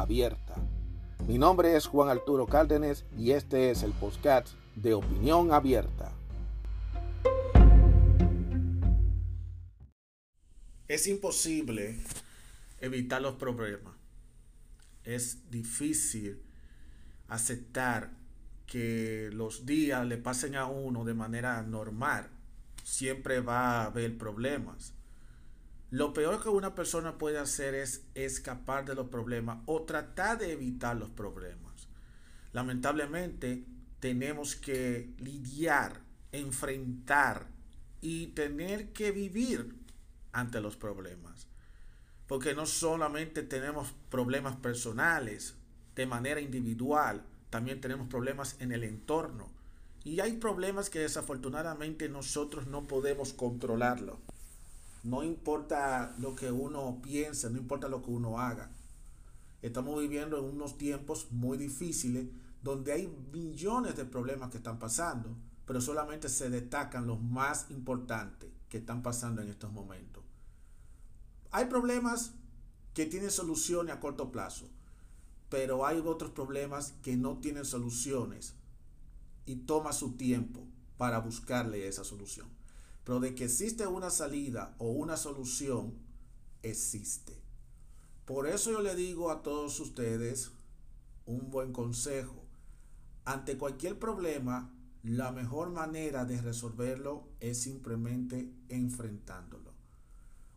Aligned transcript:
abierta. 0.00 0.56
Mi 1.28 1.38
nombre 1.38 1.76
es 1.76 1.86
Juan 1.86 2.08
Arturo 2.08 2.46
Cárdenas 2.46 3.04
y 3.16 3.30
este 3.30 3.70
es 3.70 3.82
el 3.82 3.92
podcast 3.92 4.48
de 4.74 4.94
Opinión 4.94 5.52
Abierta. 5.52 6.12
Es 10.88 11.06
imposible 11.06 11.98
evitar 12.80 13.22
los 13.22 13.36
problemas. 13.36 13.94
Es 15.04 15.50
difícil 15.50 16.42
aceptar 17.28 18.10
que 18.66 19.30
los 19.32 19.64
días 19.64 20.04
le 20.06 20.18
pasen 20.18 20.56
a 20.56 20.66
uno 20.66 21.04
de 21.04 21.14
manera 21.14 21.62
normal. 21.62 22.28
Siempre 22.82 23.40
va 23.40 23.82
a 23.82 23.84
haber 23.86 24.18
problemas. 24.18 24.92
Lo 25.94 26.12
peor 26.12 26.42
que 26.42 26.48
una 26.48 26.74
persona 26.74 27.18
puede 27.18 27.38
hacer 27.38 27.76
es 27.76 28.02
escapar 28.16 28.84
de 28.84 28.96
los 28.96 29.10
problemas 29.10 29.58
o 29.66 29.84
tratar 29.84 30.38
de 30.38 30.50
evitar 30.50 30.96
los 30.96 31.08
problemas. 31.10 31.86
Lamentablemente 32.52 33.64
tenemos 34.00 34.56
que 34.56 35.14
lidiar, 35.18 36.00
enfrentar 36.32 37.46
y 38.00 38.26
tener 38.34 38.92
que 38.92 39.12
vivir 39.12 39.72
ante 40.32 40.60
los 40.60 40.74
problemas. 40.74 41.46
Porque 42.26 42.54
no 42.54 42.66
solamente 42.66 43.44
tenemos 43.44 43.94
problemas 44.10 44.56
personales 44.56 45.54
de 45.94 46.06
manera 46.06 46.40
individual, 46.40 47.24
también 47.50 47.80
tenemos 47.80 48.08
problemas 48.08 48.56
en 48.58 48.72
el 48.72 48.82
entorno. 48.82 49.52
Y 50.02 50.18
hay 50.18 50.38
problemas 50.38 50.90
que 50.90 50.98
desafortunadamente 50.98 52.08
nosotros 52.08 52.66
no 52.66 52.82
podemos 52.82 53.32
controlarlo. 53.32 54.18
No 55.04 55.22
importa 55.22 56.14
lo 56.18 56.34
que 56.34 56.50
uno 56.50 57.00
piense, 57.02 57.50
no 57.50 57.58
importa 57.58 57.88
lo 57.88 58.02
que 58.02 58.10
uno 58.10 58.40
haga. 58.40 58.70
Estamos 59.60 60.00
viviendo 60.00 60.38
en 60.38 60.46
unos 60.46 60.78
tiempos 60.78 61.30
muy 61.30 61.58
difíciles 61.58 62.26
donde 62.62 62.92
hay 62.92 63.06
millones 63.30 63.96
de 63.96 64.06
problemas 64.06 64.50
que 64.50 64.56
están 64.56 64.78
pasando, 64.78 65.36
pero 65.66 65.82
solamente 65.82 66.30
se 66.30 66.48
destacan 66.48 67.06
los 67.06 67.20
más 67.20 67.70
importantes 67.70 68.50
que 68.70 68.78
están 68.78 69.02
pasando 69.02 69.42
en 69.42 69.50
estos 69.50 69.70
momentos. 69.70 70.24
Hay 71.50 71.66
problemas 71.66 72.32
que 72.94 73.04
tienen 73.04 73.30
soluciones 73.30 73.94
a 73.94 74.00
corto 74.00 74.32
plazo, 74.32 74.70
pero 75.50 75.84
hay 75.84 75.98
otros 75.98 76.30
problemas 76.30 76.94
que 77.02 77.18
no 77.18 77.38
tienen 77.38 77.66
soluciones 77.66 78.54
y 79.44 79.56
toma 79.56 79.92
su 79.92 80.12
tiempo 80.16 80.66
para 80.96 81.18
buscarle 81.18 81.86
esa 81.86 82.04
solución. 82.04 82.48
Pero 83.04 83.20
de 83.20 83.34
que 83.34 83.44
existe 83.44 83.86
una 83.86 84.10
salida 84.10 84.74
o 84.78 84.90
una 84.90 85.16
solución, 85.16 85.94
existe. 86.62 87.40
Por 88.24 88.48
eso 88.48 88.72
yo 88.72 88.80
le 88.80 88.94
digo 88.94 89.30
a 89.30 89.42
todos 89.42 89.78
ustedes 89.80 90.52
un 91.26 91.50
buen 91.50 91.72
consejo. 91.72 92.42
Ante 93.26 93.58
cualquier 93.58 93.98
problema, 93.98 94.70
la 95.02 95.32
mejor 95.32 95.70
manera 95.70 96.24
de 96.24 96.40
resolverlo 96.40 97.28
es 97.40 97.60
simplemente 97.60 98.50
enfrentándolo. 98.70 99.74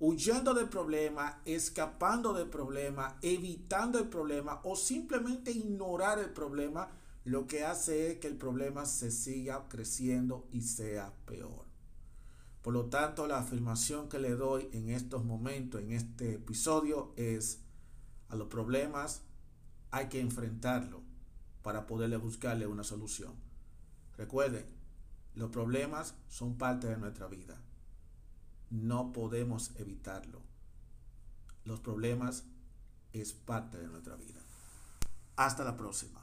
Huyendo 0.00 0.52
del 0.52 0.68
problema, 0.68 1.40
escapando 1.44 2.32
del 2.32 2.48
problema, 2.48 3.18
evitando 3.22 4.00
el 4.00 4.08
problema 4.08 4.60
o 4.64 4.74
simplemente 4.74 5.52
ignorar 5.52 6.18
el 6.18 6.30
problema, 6.30 6.88
lo 7.24 7.46
que 7.46 7.64
hace 7.64 8.10
es 8.10 8.18
que 8.18 8.26
el 8.26 8.36
problema 8.36 8.84
se 8.84 9.12
siga 9.12 9.68
creciendo 9.68 10.48
y 10.50 10.62
sea 10.62 11.14
peor. 11.24 11.71
Por 12.62 12.74
lo 12.74 12.86
tanto, 12.86 13.26
la 13.26 13.38
afirmación 13.38 14.08
que 14.08 14.20
le 14.20 14.30
doy 14.30 14.68
en 14.72 14.88
estos 14.88 15.24
momentos, 15.24 15.80
en 15.80 15.92
este 15.92 16.34
episodio, 16.34 17.12
es 17.16 17.60
a 18.28 18.36
los 18.36 18.48
problemas 18.48 19.22
hay 19.90 20.08
que 20.08 20.20
enfrentarlo 20.20 21.02
para 21.62 21.86
poderle 21.86 22.16
buscarle 22.16 22.66
una 22.66 22.82
solución. 22.82 23.34
Recuerden, 24.16 24.64
los 25.34 25.50
problemas 25.50 26.14
son 26.28 26.56
parte 26.56 26.86
de 26.88 26.96
nuestra 26.96 27.26
vida. 27.26 27.60
No 28.70 29.12
podemos 29.12 29.72
evitarlo. 29.76 30.40
Los 31.64 31.80
problemas 31.80 32.44
es 33.12 33.32
parte 33.32 33.78
de 33.78 33.88
nuestra 33.88 34.16
vida. 34.16 34.40
Hasta 35.36 35.62
la 35.62 35.76
próxima. 35.76 36.20